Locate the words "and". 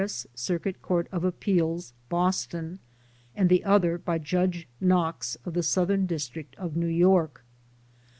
3.35-3.49